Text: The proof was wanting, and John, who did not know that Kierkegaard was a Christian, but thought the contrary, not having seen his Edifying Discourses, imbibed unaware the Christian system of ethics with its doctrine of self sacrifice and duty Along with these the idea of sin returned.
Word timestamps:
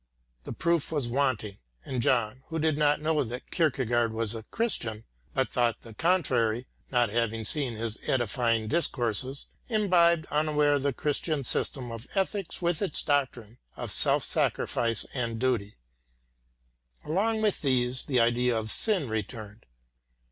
The 0.45 0.51
proof 0.51 0.91
was 0.91 1.07
wanting, 1.07 1.59
and 1.85 2.01
John, 2.01 2.41
who 2.47 2.57
did 2.57 2.75
not 2.75 2.99
know 3.01 3.23
that 3.23 3.51
Kierkegaard 3.51 4.13
was 4.13 4.33
a 4.33 4.41
Christian, 4.49 5.03
but 5.35 5.51
thought 5.51 5.81
the 5.81 5.93
contrary, 5.93 6.65
not 6.89 7.09
having 7.11 7.45
seen 7.45 7.73
his 7.75 7.99
Edifying 8.07 8.67
Discourses, 8.67 9.45
imbibed 9.69 10.25
unaware 10.31 10.79
the 10.79 10.91
Christian 10.91 11.43
system 11.43 11.91
of 11.91 12.07
ethics 12.15 12.63
with 12.63 12.81
its 12.81 13.03
doctrine 13.03 13.59
of 13.77 13.91
self 13.91 14.23
sacrifice 14.23 15.05
and 15.13 15.37
duty 15.39 15.75
Along 17.05 17.39
with 17.43 17.61
these 17.61 18.05
the 18.05 18.19
idea 18.19 18.57
of 18.57 18.71
sin 18.71 19.07
returned. 19.07 19.67